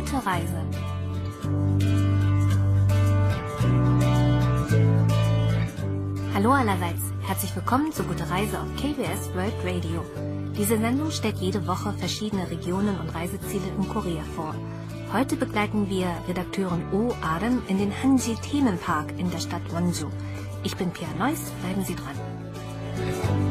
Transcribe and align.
Gute 0.00 0.16
Reise. 0.24 0.62
Hallo 6.32 6.52
allerseits, 6.52 7.02
herzlich 7.26 7.54
willkommen 7.54 7.92
zu 7.92 8.04
Gute 8.04 8.30
Reise 8.30 8.60
auf 8.60 8.66
KBS 8.76 9.34
World 9.34 9.52
Radio. 9.62 10.02
Diese 10.56 10.78
Sendung 10.78 11.10
stellt 11.10 11.36
jede 11.36 11.66
Woche 11.66 11.92
verschiedene 11.92 12.50
Regionen 12.50 12.98
und 12.98 13.14
Reiseziele 13.14 13.68
in 13.76 13.86
Korea 13.90 14.22
vor. 14.34 14.54
Heute 15.12 15.36
begleiten 15.36 15.90
wir 15.90 16.06
Redakteurin 16.26 16.82
O. 16.94 17.14
Adam 17.20 17.62
in 17.68 17.76
den 17.76 17.92
Hanji 18.02 18.36
Themenpark 18.36 19.18
in 19.18 19.30
der 19.30 19.40
Stadt 19.40 19.70
Wonju. 19.70 20.08
Ich 20.62 20.78
bin 20.78 20.92
Pia 20.92 21.08
Neuss, 21.18 21.52
bleiben 21.60 21.84
Sie 21.84 21.94
dran. 21.94 23.49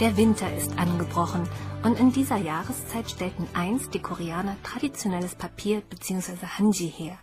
Der 0.00 0.18
Winter 0.18 0.54
ist 0.54 0.78
angebrochen 0.78 1.48
und 1.82 1.98
in 1.98 2.12
dieser 2.12 2.36
Jahreszeit 2.36 3.10
stellten 3.10 3.48
einst 3.54 3.94
die 3.94 3.98
Koreaner 3.98 4.54
traditionelles 4.62 5.34
Papier 5.34 5.80
bzw. 5.80 6.46
Hanji 6.58 6.90
her. 6.90 7.18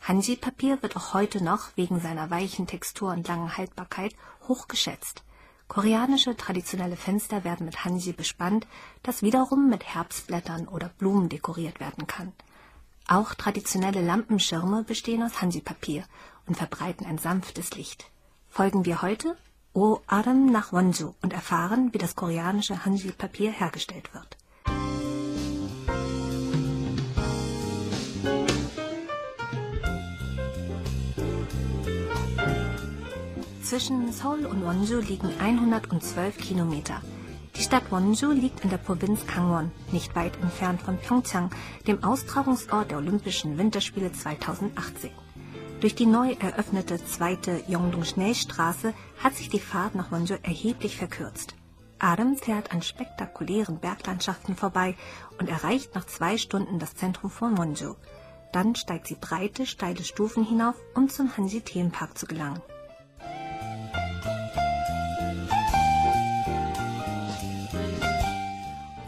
Hanji-Papier 0.00 0.82
wird 0.82 0.96
auch 0.96 1.14
heute 1.14 1.42
noch 1.42 1.68
wegen 1.76 2.00
seiner 2.00 2.28
weichen 2.28 2.66
Textur 2.66 3.12
und 3.12 3.28
langen 3.28 3.56
Haltbarkeit 3.56 4.16
hoch 4.48 4.66
geschätzt. 4.66 5.22
Koreanische 5.68 6.36
traditionelle 6.36 6.96
Fenster 6.96 7.44
werden 7.44 7.64
mit 7.64 7.84
Hanji 7.84 8.12
bespannt, 8.12 8.66
das 9.04 9.22
wiederum 9.22 9.70
mit 9.70 9.84
Herbstblättern 9.84 10.66
oder 10.66 10.88
Blumen 10.98 11.28
dekoriert 11.28 11.78
werden 11.78 12.08
kann. 12.08 12.32
Auch 13.06 13.34
traditionelle 13.34 14.02
Lampenschirme 14.02 14.82
bestehen 14.82 15.22
aus 15.22 15.40
Hanji-Papier 15.40 16.02
und 16.46 16.56
verbreiten 16.56 17.06
ein 17.06 17.18
sanftes 17.18 17.76
Licht. 17.76 18.10
Folgen 18.48 18.84
wir 18.84 19.00
heute 19.00 19.36
O 19.76 20.00
Adam 20.06 20.46
nach 20.50 20.72
Wonju 20.72 21.12
und 21.20 21.34
erfahren, 21.34 21.90
wie 21.92 21.98
das 21.98 22.16
koreanische 22.16 22.86
Hanji-Papier 22.86 23.50
hergestellt 23.50 24.08
wird. 24.14 24.38
Zwischen 33.62 34.10
Seoul 34.12 34.46
und 34.46 34.64
Wonju 34.64 35.00
liegen 35.00 35.28
112 35.38 36.38
Kilometer. 36.38 37.02
Die 37.54 37.62
Stadt 37.62 37.92
Wonju 37.92 38.30
liegt 38.32 38.64
in 38.64 38.70
der 38.70 38.78
Provinz 38.78 39.26
Gangwon, 39.26 39.72
nicht 39.92 40.16
weit 40.16 40.38
entfernt 40.40 40.80
von 40.80 40.96
Pyeongchang, 40.96 41.50
dem 41.86 42.02
Austragungsort 42.02 42.92
der 42.92 42.96
Olympischen 42.96 43.58
Winterspiele 43.58 44.10
2018. 44.10 45.10
Durch 45.80 45.94
die 45.94 46.06
neu 46.06 46.32
eröffnete 46.40 47.04
zweite 47.04 47.62
Yongdong-Schnellstraße 47.68 48.94
hat 49.22 49.34
sich 49.34 49.50
die 49.50 49.60
Fahrt 49.60 49.94
nach 49.94 50.10
Wonju 50.10 50.36
erheblich 50.42 50.96
verkürzt. 50.96 51.54
Adam 51.98 52.36
fährt 52.36 52.72
an 52.72 52.80
spektakulären 52.80 53.78
Berglandschaften 53.78 54.56
vorbei 54.56 54.96
und 55.38 55.48
erreicht 55.50 55.94
nach 55.94 56.06
zwei 56.06 56.38
Stunden 56.38 56.78
das 56.78 56.94
Zentrum 56.94 57.30
von 57.30 57.58
Wonju. 57.58 57.94
Dann 58.52 58.74
steigt 58.74 59.06
sie 59.06 59.16
breite, 59.16 59.66
steile 59.66 60.02
Stufen 60.02 60.44
hinauf, 60.44 60.76
um 60.94 61.10
zum 61.10 61.36
Hansi-Themenpark 61.36 62.16
zu 62.16 62.26
gelangen. 62.26 62.62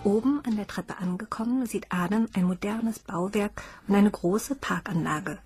Oben 0.04 0.42
an 0.46 0.56
der 0.56 0.66
Treppe 0.66 0.98
angekommen, 0.98 1.66
sieht 1.66 1.86
Adam 1.90 2.28
ein 2.34 2.44
modernes 2.44 2.98
Bauwerk 2.98 3.62
und 3.86 3.94
eine 3.94 4.10
große 4.10 4.54
Parkanlage. 4.54 5.38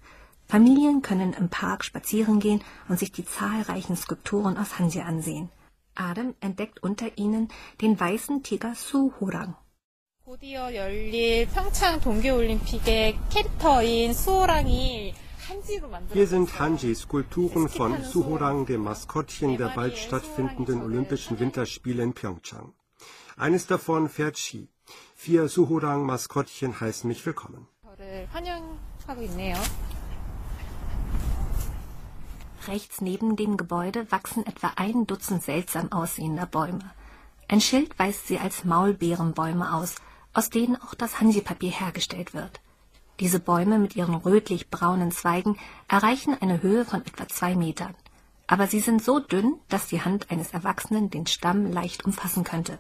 Familien 0.53 1.01
können 1.01 1.33
im 1.33 1.49
Park 1.49 1.83
spazieren 1.83 2.39
gehen 2.39 2.63
und 2.87 2.99
sich 2.99 3.11
die 3.11 3.25
zahlreichen 3.25 3.97
Skulpturen 3.97 4.59
aus 4.59 4.79
Hanji 4.79 5.01
ansehen. 5.01 5.49
Adam 5.95 6.35
entdeckt 6.41 6.83
unter 6.83 7.07
ihnen 7.17 7.49
den 7.81 7.99
weißen 7.99 8.43
Tiger 8.43 8.75
Suhorang. 8.75 9.57
Hier 16.13 16.27
sind 16.27 16.59
Hanji-Skulpturen 16.59 17.69
von 17.71 18.03
Suhorang, 18.03 18.67
dem 18.67 18.83
Maskottchen 18.83 19.57
der 19.57 19.69
bald 19.69 19.97
stattfindenden 19.97 20.83
Olympischen 20.83 21.41
Winterspiele 21.41 22.03
in 22.03 22.13
Pyeongchang. 22.13 22.75
Eines 23.39 23.67
davon 23.67 24.11
fährt 24.11 24.37
Ski. 24.37 24.69
Vier 25.15 25.49
Suhorang-Maskottchen 25.49 26.79
heißen 26.79 27.09
mich 27.09 27.25
willkommen. 27.25 27.67
Rechts 32.69 33.01
neben 33.01 33.35
dem 33.37 33.57
Gebäude 33.57 34.11
wachsen 34.13 34.47
etwa 34.47 34.73
ein 34.77 35.07
Dutzend 35.07 35.43
seltsam 35.43 35.91
aussehender 35.91 36.47
Bäume. 36.47 36.91
Ein 37.49 37.61
Schild 37.61 37.99
weist 37.99 38.29
sie 38.29 38.39
als 38.39 38.65
Maulbeerenbäume 38.65 39.75
aus, 39.75 39.97
aus 40.33 40.49
denen 40.49 40.77
auch 40.77 40.95
das 40.95 41.21
Hanji-Papier 41.21 41.73
hergestellt 41.73 42.35
wird. 42.35 42.61
Diese 43.21 43.41
Bäume 43.41 43.79
mit 43.79 43.97
ihren 43.97 44.15
rötlich-braunen 44.15 45.11
Zweigen 45.13 45.59
erreichen 45.89 46.37
eine 46.41 46.63
Höhe 46.63 46.85
von 46.85 47.05
etwa 47.05 47.29
zwei 47.29 47.55
Metern. 47.57 47.95
Aber 48.47 48.67
sie 48.67 48.81
sind 48.81 49.03
so 49.03 49.19
dünn, 49.19 49.57
dass 49.69 49.89
die 49.89 50.03
Hand 50.03 50.31
eines 50.31 50.53
Erwachsenen 50.53 51.11
den 51.11 51.27
Stamm 51.27 51.71
leicht 51.71 52.05
umfassen 52.05 52.45
könnte. 52.45 52.79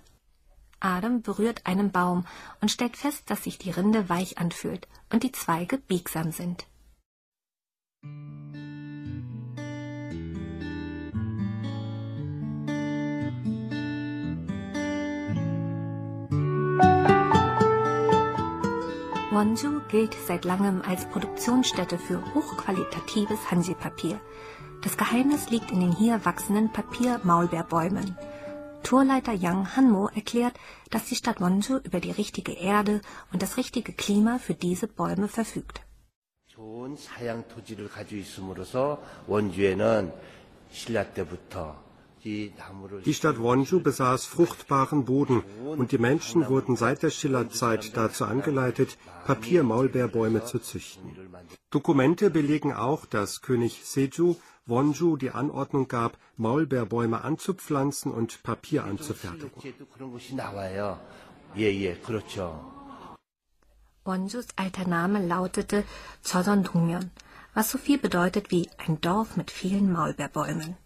Adam 0.81 1.22
berührt 1.22 1.66
einen 1.66 1.93
Baum 1.93 2.26
und 2.60 2.70
stellt 2.70 2.97
fest, 2.97 3.31
dass 3.31 3.44
sich 3.44 3.59
die 3.59 3.70
Rinde 3.70 4.09
weich 4.09 4.38
anfühlt 4.38 4.88
und 5.12 5.22
die 5.22 5.32
Zweige 5.32 5.78
biegsam 5.78 6.32
sind. 6.32 6.66
Wonju 19.31 19.81
gilt 19.90 20.16
seit 20.28 20.46
langem 20.46 20.81
als 20.81 21.06
Produktionsstätte 21.09 21.98
für 21.98 22.22
hochqualitatives 22.34 23.52
Hansi-Papier. 23.52 24.20
Das 24.84 24.98
Geheimnis 24.98 25.50
liegt 25.50 25.72
in 25.72 25.80
den 25.80 25.92
hier 25.92 26.24
wachsenden 26.24 26.72
Papier-Maulbeerbäumen. 26.72 28.18
Tourleiter 28.84 29.34
Yang 29.34 29.75
Hanmo 29.75 30.08
erklärt, 30.08 30.53
dass 30.92 31.06
die 31.06 31.16
Stadt 31.16 31.42
Wonju 31.42 31.78
über 31.84 32.00
die 32.00 32.12
richtige 32.12 32.53
Erde 32.53 33.02
und 33.34 33.42
das 33.42 33.58
richtige 33.58 33.92
Klima 33.92 34.40
für 34.40 34.53
diese 34.53 34.88
Bäume 34.88 35.28
verfügt. 35.28 35.81
좋은 36.48 36.98
사양 36.98 37.48
토지를 37.48 37.88
가지고 37.88 38.22
있음으로써 38.22 39.00
원주에는 39.28 40.12
신라 40.72 41.14
때부터 41.14 41.75
die 42.25 43.15
Stadt 43.15 43.38
Wonju 43.38 43.81
besaß 43.81 44.27
fruchtbaren 44.27 45.05
Boden 45.05 45.43
und 45.65 45.93
die 45.93 45.99
Menschen 45.99 46.49
wurden 46.49 46.77
seit 46.77 47.03
der 47.03 47.10
Schillerzeit 47.10 47.97
dazu 47.97 48.25
angeleitet, 48.25 48.97
Papiermaulbeerbäume 49.27 50.44
zu 50.44 50.59
züchten. 50.59 51.16
Dokumente 51.71 52.31
belegen 52.31 52.72
auch, 52.72 53.06
dass 53.06 53.41
König 53.43 53.84
Seju 53.84 54.37
Wonju 54.66 55.16
die 55.16 55.32
Anordnung 55.32 55.88
gab, 55.88 56.16
Maulbeerbäume 56.37 57.22
anzupflanzen 57.22 58.12
und 58.12 58.43
Papier 58.44 58.84
anzufertigen. 58.84 59.50
Wonjus 64.05 64.47
alter 64.56 64.88
Name 64.88 65.27
lautete 65.27 65.84
Choson 66.25 66.65
was 67.55 67.71
so 67.71 67.78
viel 67.78 67.99
bedeutet 67.99 68.50
wie 68.50 68.69
ein 68.78 69.00
Dorf 69.00 69.37
mit 69.37 69.50
vielen 69.50 69.93
Maulbeerbäumen 69.93 70.77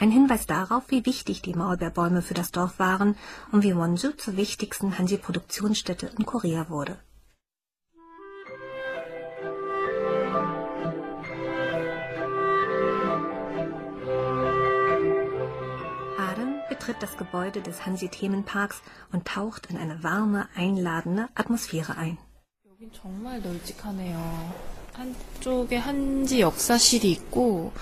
Ein 0.00 0.10
Hinweis 0.10 0.46
darauf, 0.46 0.90
wie 0.90 1.06
wichtig 1.06 1.40
die 1.40 1.54
Maulbeerbäume 1.54 2.20
für 2.20 2.34
das 2.34 2.52
Dorf 2.52 2.78
waren 2.78 3.16
und 3.50 3.62
wie 3.62 3.74
Wonju 3.74 4.12
zur 4.12 4.36
wichtigsten 4.36 4.98
Hanji-Produktionsstätte 4.98 6.10
in 6.18 6.26
Korea 6.26 6.68
wurde. 6.68 6.98
Adam 16.18 16.60
betritt 16.68 16.96
das 17.00 17.16
Gebäude 17.16 17.62
des 17.62 17.86
Hansi-Themenparks 17.86 18.82
und 19.12 19.26
taucht 19.26 19.66
in 19.70 19.78
eine 19.78 20.02
warme, 20.02 20.48
einladende 20.54 21.28
Atmosphäre 21.34 21.96
ein. 21.96 22.18
정말 22.92 23.40
널찍하네요. 23.40 24.16
한쪽에 24.94 25.76
한지 25.76 26.40
역사실이 26.40 27.10
있고 27.12 27.72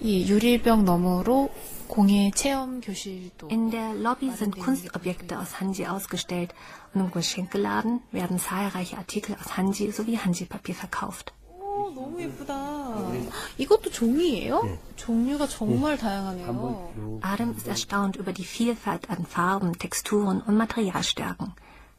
이 0.00 0.28
유리병 0.28 0.84
너머로 0.84 1.50
공예 1.86 2.30
체험 2.34 2.80
교실도 2.80 3.48
In 3.50 3.70
der 3.70 3.94
Lobby 3.94 4.30
sind 4.34 4.58
Kunstobjekte 4.58 5.38
aus 5.38 5.60
Hanji 5.60 5.86
ausgestellt 5.86 6.52
und 6.92 7.02
im 7.02 7.10
Geschenkeladen 7.10 8.00
werden 8.10 8.38
zahlreiche 8.38 8.96
Artikel 8.98 9.36
aus 9.36 9.56
Hanji 9.56 9.92
sowie 9.92 10.18
Hanji-Papier 10.18 10.74
verkauft. 10.74 11.32
오, 11.60 11.90
너무 11.94 12.20
예쁘다. 12.20 13.12
이것도 13.58 13.90
종이에요? 13.90 14.78
종류가 14.96 15.46
정말 15.46 15.96
다양하네요. 15.98 17.20
Adam 17.22 17.54
ist 17.56 17.68
erstaunt 17.68 18.16
über 18.16 18.32
die 18.32 18.44
Vielfalt 18.44 19.08
an 19.10 19.26
Farben, 19.26 19.78
Texturen 19.78 20.42
und 20.42 20.56
Materialstärken. 20.56 21.52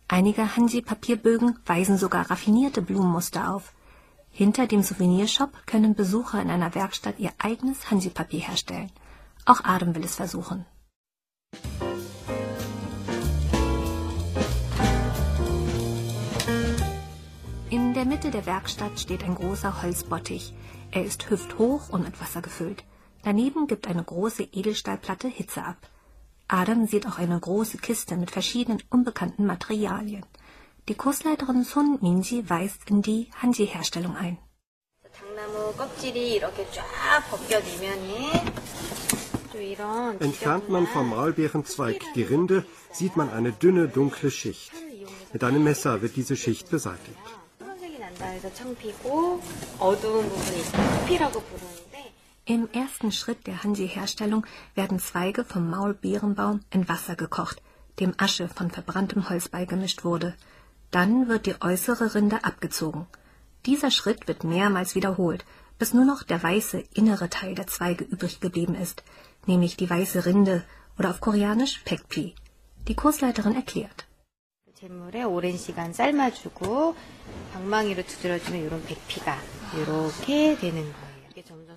Einige 0.08 0.56
Hanji-Papierbögen 0.56 1.58
weisen 1.66 1.98
sogar 1.98 2.30
raffinierte 2.30 2.82
Blumenmuster 2.82 3.54
auf. 3.54 3.72
Hinter 4.31 4.67
dem 4.67 4.83
Souvenirshop 4.83 5.67
können 5.67 5.95
Besucher 5.95 6.41
in 6.41 6.51
einer 6.51 6.75
Werkstatt 6.75 7.19
ihr 7.19 7.33
eigenes 7.39 7.91
Hanji-Papier 7.91 8.41
herstellen. 8.41 8.91
Auch 9.45 9.65
Adam 9.65 9.95
will 9.95 10.05
es 10.05 10.17
versuchen. 10.17 10.65
der 18.01 18.07
Mitte 18.07 18.31
der 18.31 18.47
Werkstatt 18.47 18.99
steht 18.99 19.25
ein 19.25 19.35
großer 19.35 19.83
Holzbottich. 19.83 20.55
Er 20.91 21.05
ist 21.05 21.29
hüfthoch 21.29 21.91
und 21.91 22.03
mit 22.03 22.19
Wasser 22.19 22.41
gefüllt. 22.41 22.83
Daneben 23.23 23.67
gibt 23.67 23.87
eine 23.89 24.03
große 24.03 24.43
Edelstahlplatte 24.43 25.29
Hitze 25.29 25.63
ab. 25.63 25.77
Adam 26.49 26.87
sieht 26.87 27.07
auch 27.07 27.19
eine 27.19 27.39
große 27.39 27.77
Kiste 27.77 28.17
mit 28.17 28.31
verschiedenen 28.31 28.83
unbekannten 28.89 29.45
Materialien. 29.45 30.25
Die 30.91 30.97
Kursleiterin 30.97 31.63
Sun 31.63 31.99
Minji 32.01 32.51
weist 32.51 32.91
in 32.91 33.01
die 33.01 33.31
Hanji-Herstellung 33.41 34.17
ein. 34.17 34.39
Entfernt 40.19 40.69
man 40.69 40.89
vom 40.89 41.11
Maulbeerenzweig 41.11 42.01
die 42.17 42.25
Rinde, 42.25 42.65
sieht 42.91 43.17
man 43.17 43.31
eine 43.31 43.53
dünne, 43.53 43.87
dunkle 43.87 44.33
Schicht. 44.33 44.73
Mit 45.33 45.45
einem 45.45 45.63
Messer 45.63 46.03
wird 46.03 46.17
diese 46.17 46.35
Schicht 46.35 46.69
beseitigt. 46.71 47.27
Im 52.47 52.69
ersten 52.73 53.13
Schritt 53.13 53.47
der 53.47 53.63
Hanji-Herstellung 53.63 54.45
werden 54.75 54.99
Zweige 54.99 55.45
vom 55.45 55.71
Maulbeerenbaum 55.71 56.63
in 56.71 56.89
Wasser 56.89 57.15
gekocht, 57.15 57.63
dem 58.01 58.13
Asche 58.17 58.49
von 58.49 58.73
verbranntem 58.73 59.29
Holz 59.29 59.49
beigemischt 59.49 60.03
wurde. 60.03 60.35
Dann 60.92 61.28
wird 61.28 61.46
die 61.46 61.62
äußere 61.62 62.16
Rinde 62.16 62.44
abgezogen. 62.44 63.08
Dieser 63.66 63.92
Schritt 63.92 64.28
wird 64.28 64.44
mehrmals 64.44 64.96
wiederholt, 64.96 65.46
bis 65.80 65.94
nur 65.94 66.06
noch 66.06 66.24
der 66.24 66.42
weiße 66.42 66.84
innere 66.94 67.30
Teil 67.30 67.56
der 67.56 67.68
Zweige 67.68 68.04
übrig 68.04 68.40
geblieben 68.40 68.76
ist, 68.76 69.04
nämlich 69.46 69.76
die 69.78 69.90
weiße 69.90 70.26
Rinde 70.26 70.64
oder 70.98 71.10
auf 71.10 71.20
Koreanisch 71.20 71.82
Pekpi. 71.86 72.36
Die 72.88 72.96
Kursleiterin 72.96 73.56
erklärt. 73.56 74.06
재물에 74.76 75.24
오랜 75.24 75.58
시간 75.58 75.94
삶아주고 75.94 76.96
방망이로 77.54 78.04
두드려주면 78.04 78.62
이런 78.62 78.84
백피가 78.84 79.38
이렇게 79.78 80.58
되는 80.58 80.84
거예요. 80.84 81.09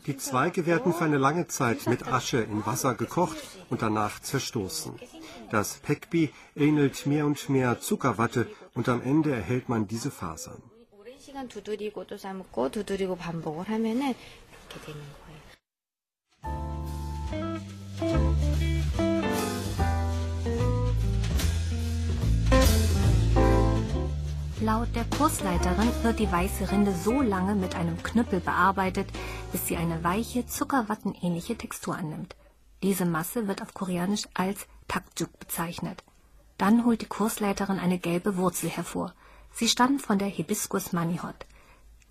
die 0.05 0.17
Zweige 0.17 0.65
werden 0.65 0.93
für 0.93 1.05
eine 1.05 1.17
lange 1.17 1.47
Zeit 1.47 1.87
mit 1.87 2.07
Asche 2.07 2.41
in 2.41 2.65
Wasser 2.65 2.93
gekocht 2.93 3.37
und 3.69 3.81
danach 3.81 4.19
zerstoßen. 4.19 4.99
Das 5.49 5.75
Pekbi 5.77 6.31
ähnelt 6.55 7.05
mehr 7.05 7.25
und 7.25 7.47
mehr 7.49 7.79
Zuckerwatte 7.79 8.47
und 8.73 8.89
am 8.89 9.01
Ende 9.01 9.31
erhält 9.31 9.69
man 9.69 9.87
diese 9.87 10.11
Fasern. 10.11 10.61
Laut 24.63 24.95
der 24.95 25.03
Kursleiterin 25.03 25.91
wird 26.03 26.19
die 26.19 26.31
weiße 26.31 26.71
Rinde 26.71 26.95
so 26.95 27.21
lange 27.21 27.53
mit 27.53 27.75
einem 27.75 28.01
Knüppel 28.01 28.39
bearbeitet, 28.39 29.09
bis 29.51 29.67
sie 29.67 29.75
eine 29.75 30.05
weiche, 30.05 30.47
zuckerwattenähnliche 30.47 31.57
Textur 31.57 31.97
annimmt. 31.97 32.37
Diese 32.81 33.03
Masse 33.03 33.49
wird 33.49 33.61
auf 33.61 33.73
Koreanisch 33.73 34.23
als 34.33 34.65
Takjuk 34.87 35.37
bezeichnet. 35.37 36.01
Dann 36.57 36.85
holt 36.85 37.01
die 37.01 37.07
Kursleiterin 37.07 37.77
eine 37.77 37.99
gelbe 37.99 38.37
Wurzel 38.37 38.69
hervor. 38.69 39.13
Sie 39.51 39.67
stammt 39.67 40.01
von 40.01 40.17
der 40.17 40.29
Hibiscus 40.29 40.93
manihot. 40.93 41.45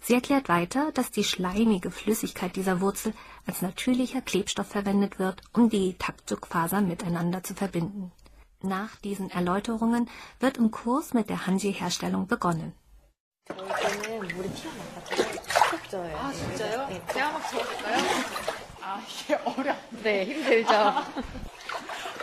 Sie 0.02 0.12
erklärt 0.12 0.50
weiter, 0.50 0.92
dass 0.92 1.10
die 1.10 1.24
schleimige 1.24 1.90
Flüssigkeit 1.90 2.54
dieser 2.54 2.82
Wurzel 2.82 3.14
als 3.46 3.62
natürlicher 3.62 4.20
Klebstoff 4.20 4.66
verwendet 4.66 5.18
wird, 5.18 5.40
um 5.54 5.70
die 5.70 5.94
Takjuk-Fasern 5.94 6.86
miteinander 6.86 7.42
zu 7.42 7.54
verbinden. 7.54 8.12
Nach 8.61 8.95
diesen 8.97 9.29
Erläuterungen 9.29 10.09
wird 10.39 10.57
im 10.57 10.71
Kurs 10.71 11.13
mit 11.13 11.29
der 11.29 11.45
Hanji-Herstellung 11.45 12.27
begonnen. 12.27 12.73
아 15.93 16.31
진짜요? 16.33 16.87
제가 17.13 17.31
막 17.31 17.49
적어볼까요? 17.49 17.97
아 18.81 19.01
이게 19.07 19.35
어려. 19.35 19.75
네, 20.03 20.25
힘들죠. 20.25 20.73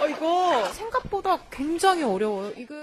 어 0.00 0.06
이거 0.09 0.73
생각보다 0.73 1.38
굉장히 1.50 2.03
어려워요. 2.03 2.50
이거 2.56 2.75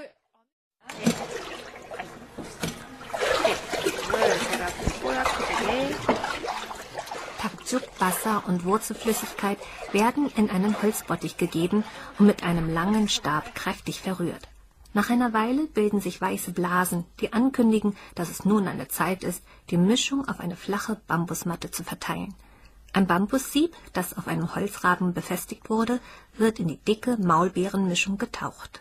이걸 3.85 4.39
제가 4.39 4.67
뽀얗게 5.01 6.14
Takjuk, 7.66 7.82
Wasser 7.98 8.44
und 8.46 8.64
Wurzelflüssigkeit 8.64 9.58
werden 9.90 10.30
in 10.36 10.50
einen 10.50 10.80
Holzbottich 10.82 11.36
gegeben 11.36 11.82
und 12.16 12.26
mit 12.26 12.44
einem 12.44 12.72
langen 12.72 13.08
Stab 13.08 13.56
kräftig 13.56 14.02
verrührt. 14.02 14.48
Nach 14.94 15.10
einer 15.10 15.32
Weile 15.32 15.66
bilden 15.66 16.00
sich 16.00 16.20
weiße 16.20 16.52
Blasen, 16.52 17.04
die 17.20 17.32
ankündigen, 17.32 17.96
dass 18.14 18.30
es 18.30 18.44
nun 18.44 18.68
an 18.68 18.76
der 18.76 18.88
Zeit 18.88 19.24
ist, 19.24 19.42
die 19.70 19.78
Mischung 19.78 20.28
auf 20.28 20.38
eine 20.38 20.54
flache 20.54 21.00
Bambusmatte 21.08 21.72
zu 21.72 21.82
verteilen. 21.82 22.34
Ein 22.92 23.08
Bambussieb, 23.08 23.74
das 23.92 24.16
auf 24.16 24.28
einem 24.28 24.54
Holzrahmen 24.54 25.12
befestigt 25.12 25.68
wurde, 25.68 25.98
wird 26.36 26.60
in 26.60 26.68
die 26.68 26.78
dicke 26.78 27.16
Maulbeerenmischung 27.16 28.16
getaucht. 28.16 28.80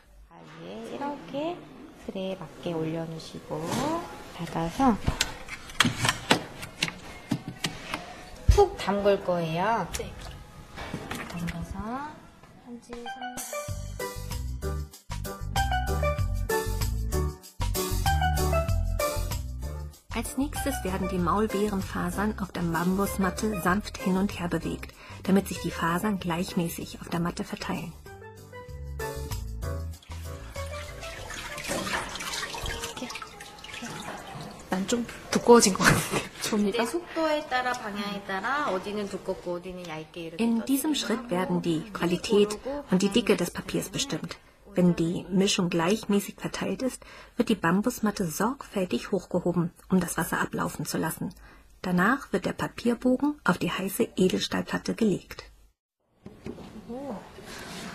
푹 8.55 8.77
담글 8.77 9.25
거예요. 9.25 9.87
네. 9.99 10.13
담가서 11.29 11.79
한지 12.67 12.93
3 12.93 13.71
Als 20.13 20.37
nächstes 20.37 20.75
werden 20.85 21.09
die 21.09 21.19
Maulbeerenfasern 21.19 22.41
auf 22.41 22.53
der 22.53 22.63
Bambusmatte 22.63 23.61
sanft 23.63 23.97
hin 23.97 24.17
und 24.17 24.39
her 24.39 24.49
bewegt, 24.49 24.93
damit 25.23 25.49
sich 25.49 25.61
die 25.63 25.71
Fasern 25.71 26.19
gleichmäßig 26.19 27.01
auf 27.01 27.09
der 27.09 27.21
Matte 27.21 27.45
verteilen. 27.45 27.93
난 34.71 34.87
좀 34.87 35.05
두꺼워진 35.31 35.75
것 35.75 35.85
같은데 35.85 36.34
내 36.45 36.45
조미가. 36.45 36.87
속도에 36.87 37.47
따라 37.49 37.73
방향에 37.73 38.23
따라 38.25 38.71
어디는 38.71 39.09
두껍고 39.09 39.55
어디는 39.55 39.87
얇게 39.89 40.21
이렇게 40.21 40.45
In 40.45 40.61
떠주기도 40.61 40.67
diesem 40.67 40.95
Schritt 40.95 41.31
werden 41.31 41.63
die 41.63 41.81
하고, 41.81 41.93
Qualität 41.93 42.49
그리고 42.63 42.85
und 42.91 42.99
die 43.01 43.11
Dicke 43.11 43.37
des 43.37 43.51
Papiers 43.51 43.89
bestimmt. 43.89 44.39
Wenn 44.75 44.95
die 44.95 45.27
Mischung 45.29 45.69
gleichmäßig 45.69 46.37
verteilt 46.37 46.83
ist, 46.83 47.05
wird 47.37 47.49
die 47.49 47.57
Bambusmatte 47.57 48.25
sorgfältig 48.25 49.11
hochgehoben, 49.11 49.73
um 49.89 49.99
das 49.99 50.17
Wasser 50.17 50.41
ablaufen 50.41 50.87
zu 50.87 50.97
lassen. 50.97 51.35
Danach 51.83 52.33
wird 52.33 52.45
der 52.45 52.53
Papierbogen 52.53 53.41
auf 53.43 53.59
die 53.59 53.73
heiße 53.73 54.09
Edelstahlplatte 54.17 54.95
gelegt. 54.95 55.45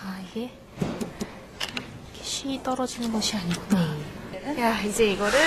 아 0.03 0.19
이게 0.29 0.51
이렇게 0.81 2.23
쉬 2.23 2.61
떨어지는 2.61 3.11
것이 3.11 3.37
아니구나. 3.37 3.95
야 4.59 4.81
이제 4.81 5.13
이거를 5.13 5.37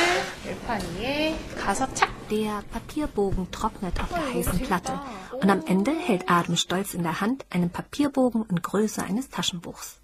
열판 0.46 0.80
위에 0.96 1.38
가서 1.56 1.92
착. 1.94 2.18
Der 2.28 2.62
Papierbogen 2.70 3.50
trocknet 3.50 3.98
auf 4.00 4.10
der 4.10 4.34
heißen 4.34 4.60
Platte 4.60 5.00
und 5.40 5.48
am 5.48 5.62
Ende 5.64 5.92
hält 5.92 6.28
Adam 6.28 6.56
stolz 6.56 6.92
in 6.92 7.02
der 7.02 7.22
Hand 7.22 7.46
einen 7.48 7.70
Papierbogen 7.70 8.44
in 8.50 8.60
Größe 8.60 9.02
eines 9.02 9.30
Taschenbuchs. 9.30 9.98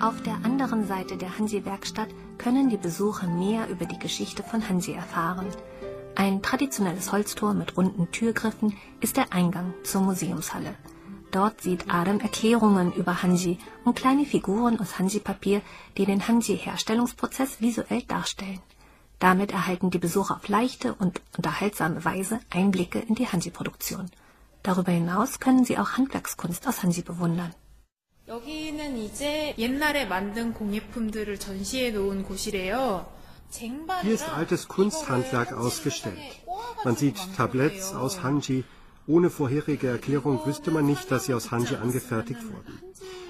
Auf 0.00 0.20
der 0.22 0.34
anderen 0.44 0.86
Seite 0.86 1.16
der 1.16 1.38
Hansi-Werkstatt 1.38 2.08
können 2.36 2.68
die 2.68 2.76
Besucher 2.76 3.28
mehr 3.28 3.68
über 3.70 3.86
die 3.86 3.98
Geschichte 3.98 4.42
von 4.42 4.68
Hansi 4.68 4.92
erfahren. 4.92 5.46
Ein 6.16 6.42
traditionelles 6.42 7.10
Holztor 7.10 7.54
mit 7.54 7.76
runden 7.76 8.10
Türgriffen 8.12 8.76
ist 9.00 9.16
der 9.16 9.32
Eingang 9.32 9.74
zur 9.82 10.02
Museumshalle. 10.02 10.74
Dort 11.30 11.62
sieht 11.62 11.86
Adam 11.88 12.20
Erklärungen 12.20 12.92
über 12.92 13.22
Hanji 13.22 13.58
und 13.84 13.96
kleine 13.96 14.26
Figuren 14.26 14.78
aus 14.78 14.98
Hanji-Papier, 14.98 15.62
die 15.96 16.04
den 16.04 16.28
Hanji-Herstellungsprozess 16.28 17.60
visuell 17.62 18.02
darstellen. 18.02 18.60
Damit 19.18 19.52
erhalten 19.52 19.90
die 19.90 19.98
Besucher 19.98 20.36
auf 20.36 20.48
leichte 20.48 20.94
und 20.94 21.22
unterhaltsame 21.36 22.04
Weise 22.04 22.40
Einblicke 22.50 22.98
in 22.98 23.14
die 23.14 23.28
Hanji-Produktion. 23.28 24.10
Darüber 24.62 24.92
hinaus 24.92 25.40
können 25.40 25.64
sie 25.64 25.78
auch 25.78 25.96
Handwerkskunst 25.96 26.68
aus 26.68 26.82
Hanji 26.82 27.02
bewundern. 27.02 27.54
여기는 28.28 28.96
이제 28.98 29.54
옛날에 29.58 30.06
만든 30.06 30.54
공예품들을 30.54 31.38
전시해 31.38 31.90
놓은 31.90 32.22
곳이래요. 32.22 33.04
Hier 33.51 34.13
ist 34.13 34.29
altes 34.29 34.67
Kunsthandwerk 34.67 35.53
ausgestellt. 35.53 36.17
Man 36.83 36.95
sieht 36.95 37.17
Tabletts 37.35 37.93
aus 37.93 38.21
Hanji. 38.23 38.63
Ohne 39.07 39.29
vorherige 39.29 39.87
Erklärung 39.87 40.45
wüsste 40.45 40.69
man 40.69 40.85
nicht, 40.85 41.09
dass 41.11 41.25
sie 41.25 41.33
aus 41.33 41.49
Hanji 41.51 41.75
angefertigt 41.77 42.43
wurden. 42.43 42.79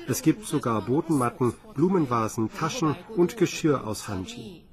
Es 0.07 0.21
gibt 0.21 0.45
sogar 0.47 0.81
Bodenmatten, 0.81 1.53
Blumenvasen, 1.75 2.51
Taschen 2.51 2.95
und 3.15 3.37
Geschirr 3.37 3.85
aus 3.85 4.07
Hanji. 4.07 4.63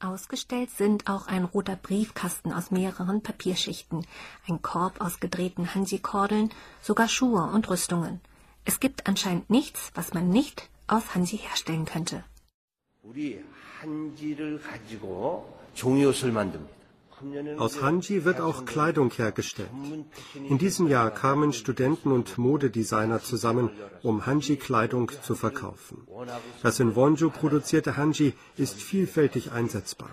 Ausgestellt 0.00 0.70
sind 0.70 1.10
auch 1.10 1.26
ein 1.26 1.44
roter 1.44 1.76
Briefkasten 1.76 2.52
aus 2.52 2.70
mehreren 2.70 3.20
Papierschichten, 3.22 4.06
ein 4.48 4.62
Korb 4.62 5.00
aus 5.00 5.20
gedrehten 5.20 5.74
Hanji-Kordeln, 5.74 6.50
sogar 6.80 7.08
Schuhe 7.08 7.42
und 7.52 7.68
Rüstungen. 7.68 8.20
Es 8.70 8.80
gibt 8.80 9.06
anscheinend 9.10 9.48
nichts, 9.48 9.90
was 9.94 10.12
man 10.12 10.28
nicht 10.28 10.68
aus 10.88 11.14
Hanji 11.14 11.38
herstellen 11.38 11.86
könnte. 11.86 12.22
Aus 17.56 17.82
Hanji 17.82 18.24
wird 18.26 18.40
auch 18.42 18.66
Kleidung 18.66 19.10
hergestellt. 19.10 19.70
In 20.52 20.58
diesem 20.58 20.86
Jahr 20.86 21.10
kamen 21.10 21.54
Studenten 21.54 22.12
und 22.12 22.36
Modedesigner 22.36 23.20
zusammen, 23.22 23.70
um 24.02 24.26
Hanji-Kleidung 24.26 25.10
zu 25.22 25.34
verkaufen. 25.34 26.06
Das 26.62 26.78
in 26.78 26.94
Wonju 26.94 27.30
produzierte 27.30 27.96
Hanji 27.96 28.34
ist 28.56 28.76
vielfältig 28.90 29.50
einsetzbar. 29.50 30.10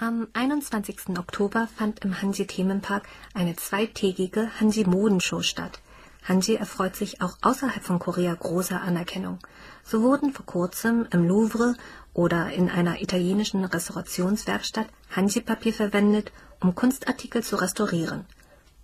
Am 0.00 0.28
21. 0.32 1.18
Oktober 1.18 1.66
fand 1.76 2.04
im 2.04 2.22
Hanji 2.22 2.46
Themenpark 2.46 3.08
eine 3.34 3.56
zweitägige 3.56 4.48
Hanji 4.60 4.84
Modenshow 4.84 5.42
statt. 5.42 5.80
Hanji 6.22 6.54
erfreut 6.54 6.94
sich 6.94 7.20
auch 7.20 7.36
außerhalb 7.42 7.82
von 7.82 7.98
Korea 7.98 8.32
großer 8.32 8.80
Anerkennung. 8.80 9.40
So 9.82 10.02
wurden 10.02 10.32
vor 10.32 10.46
kurzem 10.46 11.08
im 11.10 11.26
Louvre 11.26 11.74
oder 12.14 12.52
in 12.52 12.70
einer 12.70 13.02
italienischen 13.02 13.64
Restaurationswerkstatt 13.64 14.86
Hanji-Papier 15.16 15.72
verwendet, 15.72 16.30
um 16.60 16.76
Kunstartikel 16.76 17.42
zu 17.42 17.56
restaurieren. 17.56 18.24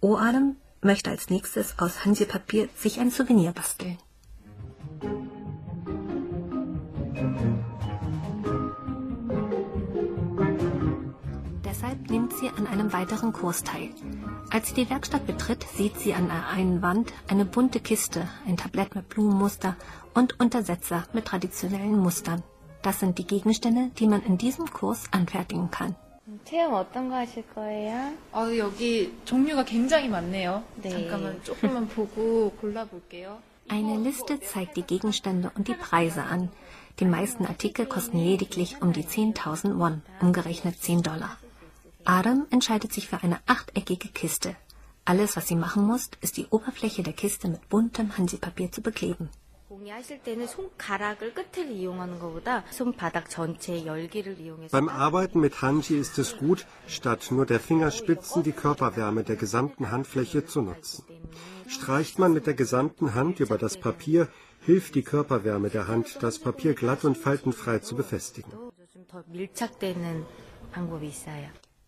O-Adam 0.00 0.56
möchte 0.80 1.10
als 1.10 1.30
nächstes 1.30 1.78
aus 1.78 2.04
Hanji-Papier 2.04 2.68
sich 2.74 2.98
ein 2.98 3.12
Souvenir 3.12 3.52
basteln. 3.52 3.98
nimmt 12.13 12.33
sie 12.33 12.49
an 12.49 12.67
einem 12.67 12.91
weiteren 12.93 13.33
Kurs 13.33 13.63
teil. 13.63 13.89
Als 14.51 14.69
sie 14.69 14.73
die 14.73 14.89
Werkstatt 14.89 15.25
betritt, 15.25 15.65
sieht 15.75 15.97
sie 15.97 16.13
an 16.13 16.27
der 16.27 16.47
einen 16.47 16.81
Wand 16.81 17.13
eine 17.27 17.45
bunte 17.45 17.79
Kiste, 17.79 18.27
ein 18.47 18.57
Tablett 18.57 18.95
mit 18.95 19.09
Blumenmuster 19.09 19.75
und 20.13 20.39
Untersetzer 20.39 21.03
mit 21.13 21.25
traditionellen 21.25 21.99
Mustern. 21.99 22.43
Das 22.81 22.99
sind 22.99 23.17
die 23.17 23.27
Gegenstände, 23.27 23.91
die 23.97 24.07
man 24.07 24.23
in 24.23 24.37
diesem 24.37 24.71
Kurs 24.71 25.03
anfertigen 25.11 25.69
kann. 25.71 25.95
체험 26.45 26.73
어떤 26.73 27.09
거 27.09 27.15
하실 27.15 27.43
거예요? 27.55 28.13
아, 28.31 28.55
여기 28.55 29.13
종류가 29.25 29.65
굉장히 29.65 30.07
많네요. 30.09 30.63
네. 30.81 30.89
잠깐만 30.89 31.43
조금만 31.43 31.87
보고 31.87 32.51
골라볼게요. 32.61 33.39
Eine 33.67 33.97
Liste 33.97 34.39
zeigt 34.39 34.77
die 34.77 34.83
Gegenstände 34.83 35.51
und 35.55 35.67
die 35.67 35.75
Preise 35.75 36.23
an. 36.23 36.49
Die 36.99 37.05
meisten 37.05 37.45
Artikel 37.45 37.85
kosten 37.85 38.17
lediglich 38.17 38.81
um 38.81 38.93
die 38.93 39.03
10.000 39.03 39.77
Won, 39.79 40.01
umgerechnet 40.21 40.79
10 40.81 41.03
Dollar. 41.03 41.37
Adam 42.06 42.46
entscheidet 42.50 42.92
sich 42.92 43.08
für 43.08 43.22
eine 43.22 43.38
achteckige 43.46 44.08
Kiste. 44.08 44.56
Alles, 45.06 45.36
was 45.36 45.48
sie 45.48 45.56
machen 45.56 45.86
muss, 45.86 46.10
ist 46.20 46.36
die 46.36 46.46
Oberfläche 46.46 47.02
der 47.02 47.14
Kiste 47.14 47.48
mit 47.48 47.68
buntem 47.68 48.16
Hansepapier 48.16 48.70
zu 48.70 48.82
bekleben. 48.82 49.30
Beim 54.70 54.88
Arbeiten 54.88 55.40
mit 55.40 55.62
Hanji 55.62 55.98
ist 55.98 56.18
es 56.18 56.36
gut, 56.36 56.66
statt 56.86 57.28
nur 57.30 57.46
der 57.46 57.60
Fingerspitzen 57.60 58.42
die 58.42 58.52
Körperwärme 58.52 59.24
der 59.24 59.36
gesamten 59.36 59.90
Handfläche 59.90 60.44
zu 60.46 60.62
nutzen. 60.62 61.04
Streicht 61.66 62.18
man 62.18 62.32
mit 62.32 62.46
der 62.46 62.54
gesamten 62.54 63.14
Hand 63.14 63.40
über 63.40 63.58
das 63.58 63.78
Papier, 63.78 64.28
hilft 64.60 64.94
die 64.94 65.02
Körperwärme 65.02 65.70
der 65.70 65.88
Hand, 65.88 66.18
das 66.22 66.38
Papier 66.38 66.74
glatt 66.74 67.04
und 67.04 67.16
faltenfrei 67.16 67.78
zu 67.78 67.96
befestigen. 67.96 68.52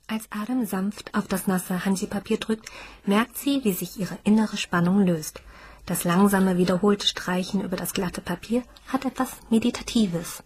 Als 0.08 0.28
Adam 0.30 0.64
sanft 0.66 1.12
auf 1.14 1.26
das 1.26 1.48
nasse 1.48 1.84
Hansi-Papier 1.84 2.38
drückt, 2.38 2.70
merkt 3.06 3.36
sie, 3.36 3.64
wie 3.64 3.72
sich 3.72 3.98
ihre 3.98 4.16
innere 4.22 4.56
Spannung 4.56 5.04
löst. 5.04 5.42
Das 5.84 6.04
langsame, 6.04 6.58
wiederholte 6.58 7.06
Streichen 7.08 7.60
über 7.60 7.76
das 7.76 7.92
glatte 7.92 8.20
Papier 8.20 8.62
hat 8.86 9.04
etwas 9.04 9.30
Meditatives. 9.50 10.44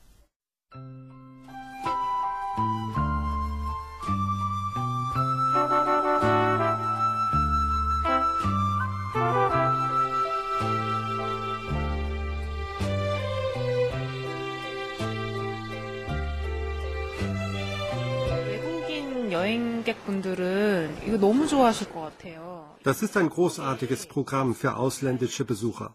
분들은 20.20 20.98
이거 21.08 21.18
너무 21.18 21.48
좋아하실 21.48 21.92
것 21.92 22.02
같아요. 22.02 22.76
Das 22.84 23.02
ist 23.04 23.18
ein 23.18 23.30
großartiges 23.30 24.08
Programm 24.08 24.54
für 24.54 24.78
ausländische 24.78 25.46
Besucher. 25.46 25.94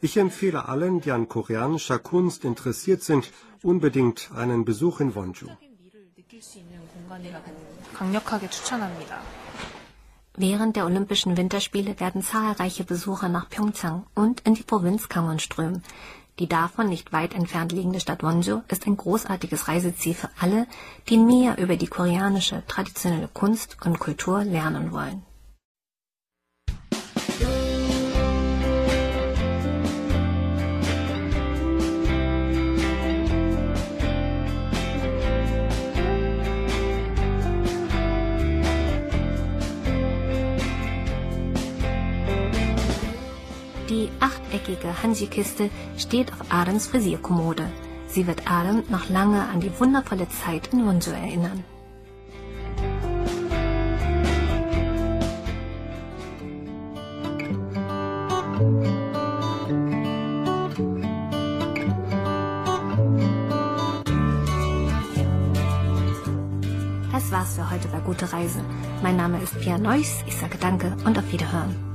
Ich 0.00 0.16
empfehle 0.16 0.68
allen, 0.68 1.00
die 1.00 1.12
an 1.12 1.28
koreanischer 1.28 1.98
Kunst 1.98 2.44
interessiert 2.44 3.02
sind, 3.02 3.30
unbedingt 3.62 4.30
einen 4.34 4.64
Besuch 4.64 5.00
in 5.00 5.14
Wonju. 5.14 5.48
미를 5.80 6.08
느낄 6.16 6.42
수 6.42 6.58
있는 6.58 6.80
공간이라 6.88 7.42
강력하게 7.94 8.48
추천합니다. 8.48 9.20
Während 10.36 10.76
der 10.76 10.86
Olympischen 10.86 11.36
Winterspiele 11.36 11.98
werden 12.00 12.22
zahlreiche 12.22 12.84
Besucher 12.84 13.28
nach 13.28 13.50
Pyeongchang 13.50 14.06
und 14.14 14.40
in 14.46 14.54
die 14.54 14.62
Provinz 14.62 15.08
Gangwon 15.08 15.38
strömen. 15.38 15.82
Die 16.39 16.49
davon 16.49 16.89
nicht 16.89 17.13
weit 17.13 17.33
entfernt 17.33 17.71
liegende 17.71 18.01
Stadt 18.01 18.21
Wonju 18.21 18.61
ist 18.67 18.85
ein 18.85 18.97
großartiges 18.97 19.69
Reiseziel 19.69 20.13
für 20.13 20.29
alle, 20.39 20.67
die 21.07 21.17
mehr 21.17 21.57
über 21.57 21.77
die 21.77 21.87
koreanische 21.87 22.61
traditionelle 22.67 23.29
Kunst 23.29 23.77
und 23.85 23.99
Kultur 23.99 24.43
lernen 24.43 24.91
wollen. 24.91 25.23
Achteckige 44.75 45.03
Hanji-Kiste 45.03 45.69
steht 45.97 46.31
auf 46.33 46.39
Adams 46.49 46.87
Frisierkommode. 46.87 47.65
Sie 48.07 48.27
wird 48.27 48.49
Adam 48.49 48.83
noch 48.89 49.09
lange 49.09 49.41
an 49.41 49.59
die 49.59 49.71
wundervolle 49.79 50.27
Zeit 50.29 50.69
in 50.73 50.85
Wonju 50.85 51.11
erinnern. 51.11 51.63
Das 67.11 67.31
war's 67.31 67.55
für 67.55 67.71
heute 67.71 67.87
bei 67.87 67.99
Gute 67.99 68.31
Reise. 68.31 68.59
Mein 69.01 69.15
Name 69.15 69.41
ist 69.41 69.59
Pia 69.59 69.77
Neuss. 69.77 70.23
Ich 70.27 70.35
sage 70.35 70.57
Danke 70.59 70.95
und 71.05 71.17
auf 71.17 71.31
Wiederhören. 71.31 71.94